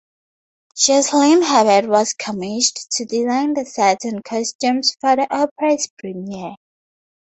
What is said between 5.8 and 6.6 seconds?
premiere.